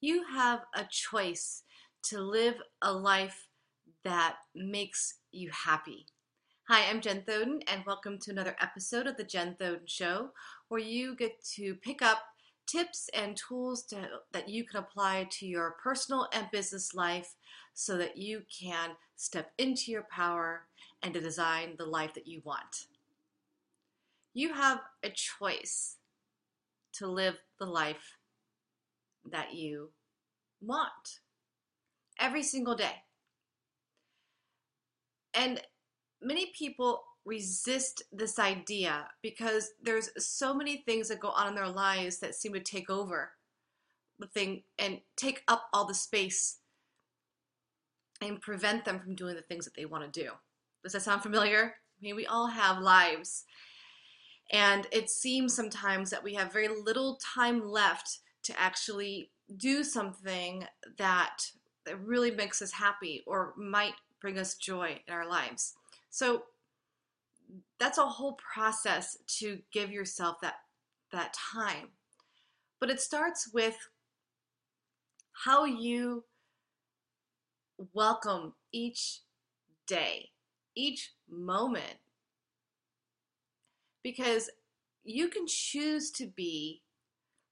[0.00, 1.64] You have a choice
[2.04, 3.48] to live a life
[4.04, 6.06] that makes you happy.
[6.68, 10.30] Hi, I'm Jen Thoden, and welcome to another episode of The Jen Thoden Show,
[10.68, 12.18] where you get to pick up
[12.68, 17.34] tips and tools to, that you can apply to your personal and business life
[17.74, 20.68] so that you can step into your power
[21.02, 22.86] and to design the life that you want.
[24.32, 25.96] You have a choice
[26.92, 28.17] to live the life
[29.32, 29.90] that you
[30.60, 31.20] want
[32.18, 33.02] every single day.
[35.34, 35.60] And
[36.20, 41.68] many people resist this idea because there's so many things that go on in their
[41.68, 43.32] lives that seem to take over
[44.18, 46.58] the thing and take up all the space
[48.20, 50.30] and prevent them from doing the things that they want to do.
[50.82, 51.74] Does that sound familiar?
[51.98, 53.44] I mean, we all have lives.
[54.50, 60.64] And it seems sometimes that we have very little time left to actually do something
[60.96, 61.42] that,
[61.84, 63.92] that really makes us happy or might
[64.22, 65.74] bring us joy in our lives.
[66.08, 66.44] So
[67.78, 70.54] that's a whole process to give yourself that
[71.12, 71.88] that time.
[72.80, 73.76] But it starts with
[75.44, 76.24] how you
[77.92, 79.20] welcome each
[79.86, 80.30] day,
[80.74, 81.98] each moment.
[84.02, 84.48] Because
[85.04, 86.82] you can choose to be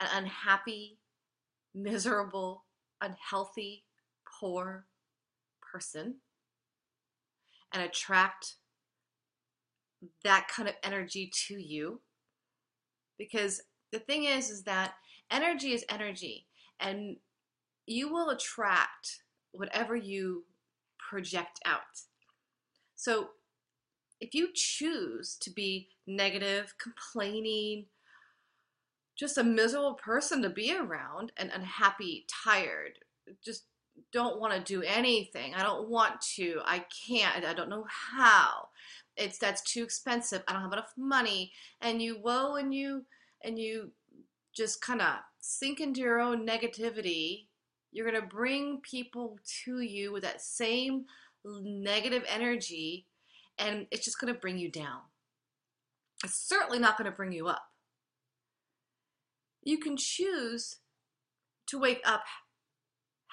[0.00, 0.98] an unhappy,
[1.74, 2.64] miserable,
[3.00, 3.84] unhealthy,
[4.40, 4.86] poor
[5.72, 6.16] person
[7.72, 8.54] and attract
[10.24, 12.00] that kind of energy to you.
[13.18, 13.60] Because
[13.92, 14.94] the thing is is that
[15.30, 16.46] energy is energy
[16.80, 17.16] and
[17.86, 20.44] you will attract whatever you
[20.98, 21.80] project out.
[22.94, 23.30] So
[24.20, 27.86] if you choose to be negative complaining
[29.18, 33.00] just a miserable person to be around and unhappy, tired,
[33.44, 33.64] just
[34.12, 35.54] don't want to do anything.
[35.54, 36.60] I don't want to.
[36.64, 37.44] I can't.
[37.44, 38.68] I don't know how.
[39.16, 40.44] It's that's too expensive.
[40.46, 41.52] I don't have enough money.
[41.80, 43.04] And you woe and you
[43.42, 43.90] and you
[44.54, 47.46] just kind of sink into your own negativity.
[47.90, 51.06] You're going to bring people to you with that same
[51.44, 53.06] negative energy
[53.58, 55.00] and it's just going to bring you down.
[56.22, 57.67] It's certainly not going to bring you up
[59.68, 60.76] you can choose
[61.66, 62.24] to wake up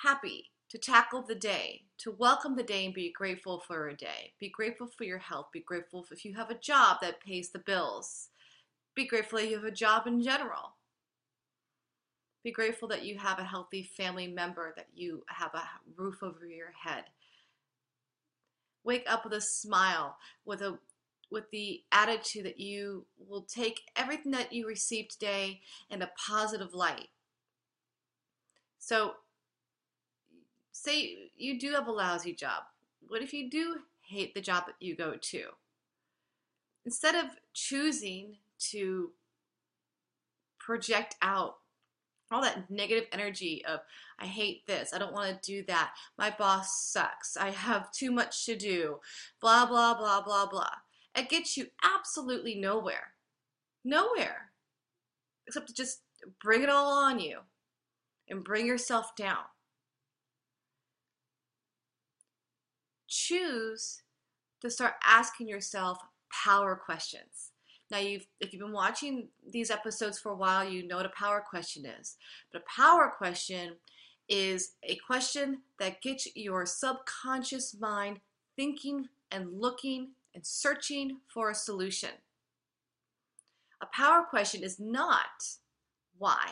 [0.04, 4.34] happy, to tackle the day, to welcome the day and be grateful for a day.
[4.38, 5.48] Be grateful for your health.
[5.54, 8.28] Be grateful if you have a job that pays the bills.
[8.96, 10.76] Be grateful that you have a job in general.
[12.44, 15.64] Be grateful that you have a healthy family member, that you have a
[15.96, 17.06] roof over your head.
[18.84, 20.78] Wake up with a smile, with a
[21.32, 26.74] with the attitude that you will take everything that you receive today in a positive
[26.74, 27.10] light.
[28.80, 29.14] So,
[30.72, 32.64] say you do have a lousy job.
[33.08, 33.78] What if you do
[34.08, 35.44] hate the job that you go to?
[36.86, 38.38] Instead of choosing
[38.72, 39.12] to
[40.60, 41.56] project out
[42.32, 43.82] all that negative energy of
[44.20, 48.12] I hate this, I don't want to do that, my boss sucks, I have too
[48.12, 49.00] much to do,
[49.42, 50.70] blah blah blah blah blah.
[51.16, 53.14] It gets you absolutely nowhere.
[53.84, 54.52] Nowhere.
[55.48, 56.02] Except to just
[56.44, 57.40] bring it all on you
[58.30, 59.46] and bring yourself down.
[63.08, 64.02] Choose
[64.62, 66.00] to start asking yourself
[66.44, 67.52] power questions.
[67.92, 71.10] Now, you've, if you've been watching these episodes for a while, you know what a
[71.10, 72.18] power question is.
[72.52, 73.76] But a power question
[74.28, 78.22] is a question that gets your subconscious mind
[78.56, 82.10] thinking and looking and searching for a solution.
[83.82, 85.48] A power question is not
[86.18, 86.52] why.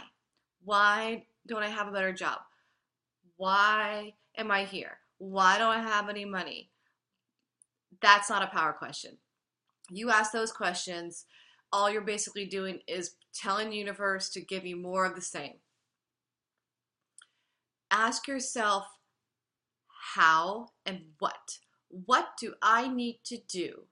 [0.64, 2.40] Why don't I have a better job?
[3.36, 4.98] Why am I here?
[5.18, 6.70] Why don't I have any money?
[8.02, 9.18] That's not a power question.
[9.90, 11.26] You ask those questions,
[11.72, 15.56] all you're basically doing is telling the universe to give you more of the same.
[17.92, 18.86] Ask yourself
[20.16, 21.58] how and what
[22.06, 23.86] what do I need to do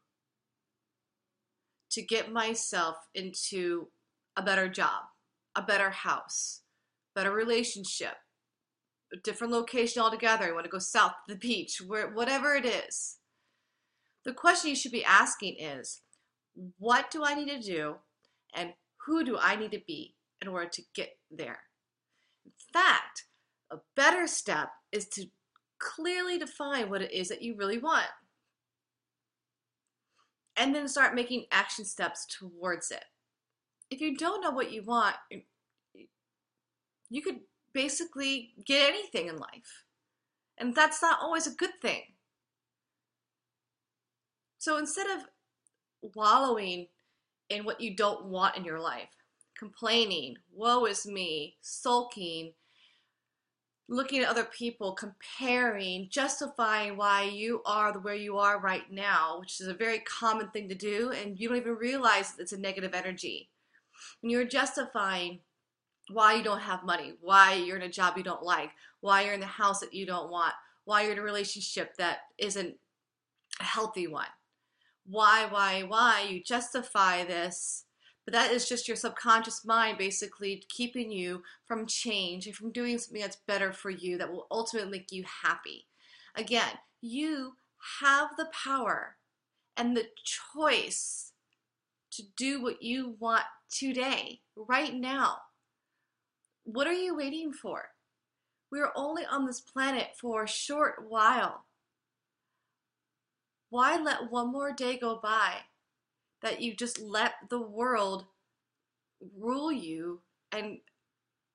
[1.92, 3.89] to get myself into
[4.36, 5.03] a better job,
[5.56, 6.62] a better house,
[7.13, 8.15] better relationship,
[9.13, 10.45] a different location altogether.
[10.45, 13.18] I want to go south to the beach, where whatever it is.
[14.24, 16.01] The question you should be asking is,
[16.80, 17.95] what do I need to do
[18.56, 18.74] and
[19.06, 21.59] who do I need to be in order to get there?
[22.45, 23.25] In fact,
[23.71, 25.27] a better step is to
[25.81, 28.07] clearly define what it is that you really want.
[30.56, 33.04] And then start making action steps towards it.
[33.89, 35.16] If you don't know what you want,
[37.10, 37.39] you could
[37.74, 39.86] basically get anything in life.
[40.57, 42.01] And that's not always a good thing.
[44.60, 46.88] So instead of wallowing
[47.50, 49.10] in what you don't want in your life,
[49.57, 52.54] complaining, woe is me, sulking,
[53.91, 59.59] looking at other people, comparing, justifying why you are where you are right now, which
[59.59, 62.93] is a very common thing to do, and you don't even realize it's a negative
[62.93, 63.49] energy.
[64.21, 65.39] When you're justifying
[66.09, 68.69] why you don't have money, why you're in a job you don't like,
[69.01, 70.53] why you're in the house that you don't want,
[70.85, 72.75] why you're in a relationship that isn't
[73.59, 74.25] a healthy one.
[75.05, 76.27] Why, why, why?
[76.29, 77.83] You justify this
[78.25, 82.97] but that is just your subconscious mind basically keeping you from change and from doing
[82.97, 85.88] something that's better for you that will ultimately make you happy.
[86.35, 87.53] Again, you
[88.00, 89.18] have the power
[89.75, 91.31] and the choice
[92.12, 95.38] to do what you want today, right now.
[96.63, 97.85] What are you waiting for?
[98.71, 101.65] We are only on this planet for a short while.
[103.69, 105.62] Why let one more day go by
[106.41, 108.25] that you just let the world
[109.38, 110.21] rule you
[110.51, 110.79] and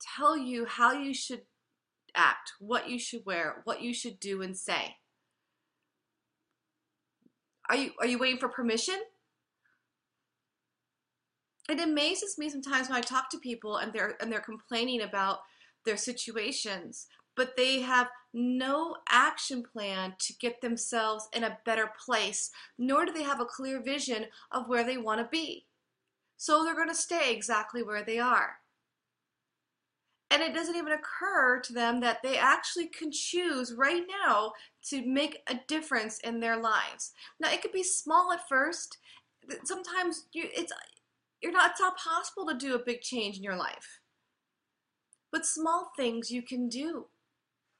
[0.00, 1.42] tell you how you should
[2.14, 4.96] act, what you should wear, what you should do and say.
[7.68, 8.96] Are you are you waiting for permission?
[11.68, 15.38] It amazes me sometimes when I talk to people and they're and they're complaining about
[15.84, 17.06] their situations
[17.36, 23.12] but they have no action plan to get themselves in a better place, nor do
[23.12, 25.66] they have a clear vision of where they want to be.
[26.36, 28.58] So they're going to stay exactly where they are.
[30.30, 34.52] And it doesn't even occur to them that they actually can choose right now
[34.88, 37.12] to make a difference in their lives.
[37.38, 38.98] Now, it could be small at first.
[39.64, 40.72] Sometimes you, it's
[41.40, 44.00] you're not it's not possible to do a big change in your life.
[45.30, 47.06] But small things you can do.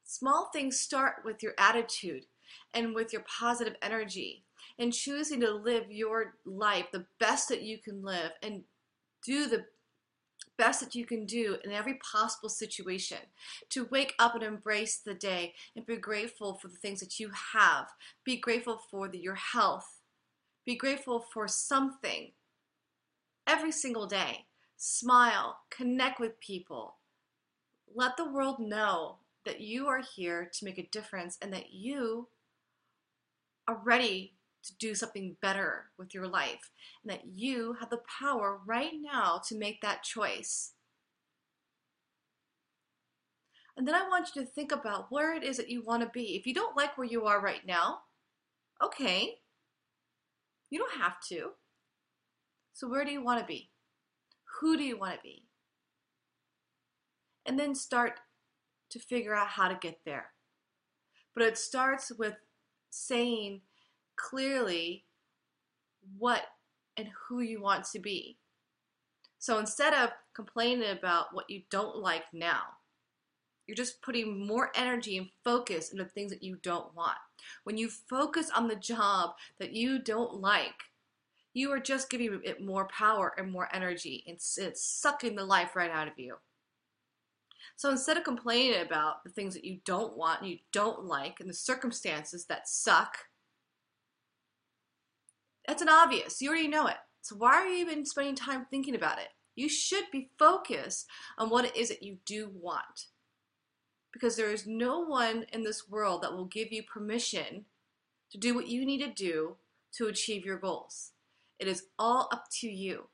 [0.07, 2.27] Small things start with your attitude
[2.73, 4.45] and with your positive energy
[4.79, 8.63] and choosing to live your life the best that you can live and
[9.25, 9.65] do the
[10.57, 13.19] best that you can do in every possible situation.
[13.71, 17.31] To wake up and embrace the day and be grateful for the things that you
[17.55, 17.89] have.
[18.25, 20.01] Be grateful for the, your health.
[20.65, 22.31] Be grateful for something
[23.45, 24.47] every single day.
[24.77, 26.99] Smile, connect with people.
[27.93, 32.29] Let the world know that you are here to make a difference and that you
[33.67, 34.35] are ready
[34.65, 36.71] to do something better with your life
[37.03, 40.73] and that you have the power right now to make that choice.
[43.77, 46.09] And then I want you to think about where it is that you want to
[46.09, 46.37] be.
[46.37, 48.01] If you don't like where you are right now,
[48.83, 49.35] okay,
[50.71, 51.51] you don't have to.
[52.73, 53.71] So, where do you want to be?
[54.61, 55.45] Who do you want to be?
[57.45, 58.21] And then start
[58.91, 60.27] to figure out how to get there.
[61.35, 62.35] But it starts with
[62.91, 63.61] saying
[64.17, 65.05] clearly
[66.19, 66.43] what
[66.97, 68.39] and who you want to be.
[69.39, 72.63] So instead of complaining about what you don't like now,
[73.67, 77.19] you're just putting more energy and focus into things that you don't want.
[77.65, 80.75] When you focus on the job that you don't like,
[81.53, 84.23] you are just giving it more power and more energy.
[84.27, 86.37] It's, it's sucking the life right out of you.
[87.75, 91.41] So instead of complaining about the things that you don't want and you don't like
[91.41, 93.19] and the circumstances that suck,
[95.67, 96.41] that's an obvious.
[96.41, 96.97] You already know it.
[97.23, 99.29] So why are you even spending time thinking about it?
[99.57, 101.07] You should be focused
[101.39, 103.07] on what it is that you do want.
[104.13, 107.65] Because there is no one in this world that will give you permission
[108.31, 109.57] to do what you need to do
[109.97, 111.13] to achieve your goals.
[111.59, 113.09] It is all up to you.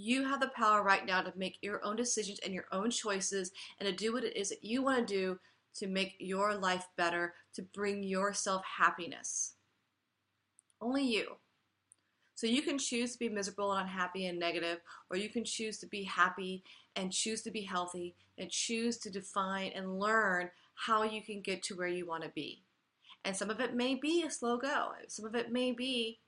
[0.00, 3.50] You have the power right now to make your own decisions and your own choices
[3.80, 5.40] and to do what it is that you want to do
[5.74, 9.54] to make your life better, to bring yourself happiness.
[10.80, 11.38] Only you.
[12.36, 14.78] So you can choose to be miserable and unhappy and negative,
[15.10, 16.62] or you can choose to be happy
[16.94, 21.60] and choose to be healthy and choose to define and learn how you can get
[21.64, 22.62] to where you want to be.
[23.24, 24.90] And some of it may be a slow go.
[25.08, 26.20] Some of it may be,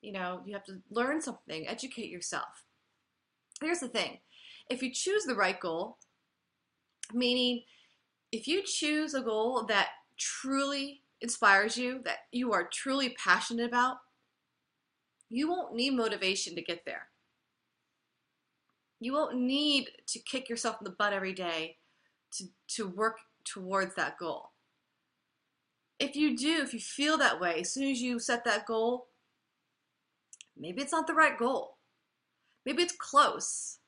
[0.00, 2.64] you know, you have to learn something, educate yourself.
[3.62, 4.18] Here's the thing
[4.68, 5.98] if you choose the right goal,
[7.12, 7.62] meaning
[8.30, 9.88] if you choose a goal that
[10.18, 13.98] truly inspires you, that you are truly passionate about,
[15.28, 17.08] you won't need motivation to get there.
[19.00, 21.78] You won't need to kick yourself in the butt every day
[22.32, 24.50] to, to work towards that goal.
[25.98, 29.08] If you do, if you feel that way, as soon as you set that goal,
[30.56, 31.78] maybe it's not the right goal.
[32.64, 33.78] Maybe it's close,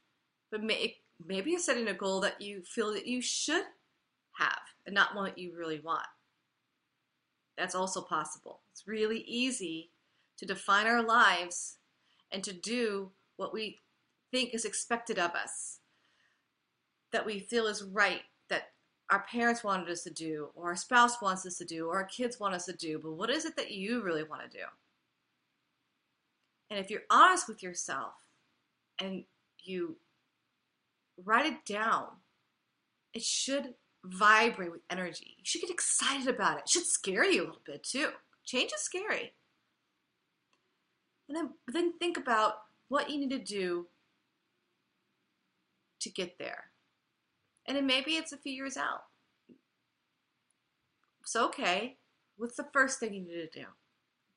[0.51, 3.65] but it maybe you're setting a goal that you feel that you should
[4.33, 6.07] have and not one that you really want.
[7.57, 8.61] That's also possible.
[8.73, 9.91] It's really easy
[10.39, 11.79] to define our lives
[12.33, 13.81] and to do what we
[14.31, 15.79] think is expected of us,
[17.13, 18.73] that we feel is right, that
[19.11, 22.05] our parents wanted us to do, or our spouse wants us to do, or our
[22.05, 22.99] kids want us to do.
[22.99, 24.65] But what is it that you really want to do?
[26.71, 28.15] And if you're honest with yourself
[29.01, 29.25] and
[29.63, 29.97] you
[31.23, 32.07] write it down,
[33.13, 33.75] it should
[34.05, 35.35] vibrate with energy.
[35.39, 36.63] You should get excited about it.
[36.65, 38.09] It should scare you a little bit too.
[38.45, 39.33] Change is scary.
[41.29, 42.55] And then, then think about
[42.89, 43.87] what you need to do
[46.01, 46.65] to get there.
[47.67, 49.05] And then maybe it's a few years out.
[51.25, 51.97] So, okay,
[52.37, 53.67] what's the first thing you need to do?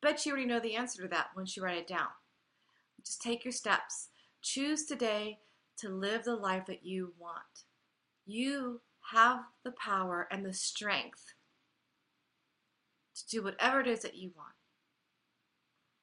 [0.02, 2.08] Bet you already know the answer to that once you write it down.
[3.06, 4.10] Just take your steps.
[4.48, 5.40] Choose today
[5.80, 7.66] to live the life that you want.
[8.26, 8.80] You
[9.12, 11.34] have the power and the strength
[13.14, 14.54] to do whatever it is that you want,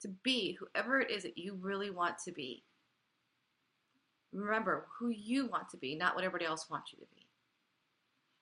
[0.02, 2.64] to be whoever it is that you really want to be.
[4.30, 7.26] Remember who you want to be, not what everybody else wants you to be.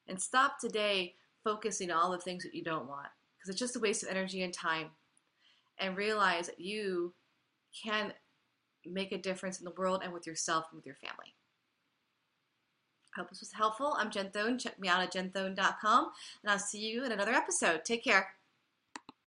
[0.09, 3.07] And stop today focusing on all the things that you don't want
[3.37, 4.89] because it's just a waste of energy and time.
[5.79, 7.15] And realize that you
[7.85, 8.13] can
[8.91, 11.35] make a difference in the world and with yourself and with your family.
[13.15, 13.95] I hope this was helpful.
[13.99, 14.59] I'm Jen Thone.
[14.59, 16.11] Check me out at jenthone.com,
[16.43, 17.85] and I'll see you in another episode.
[17.85, 18.29] Take care.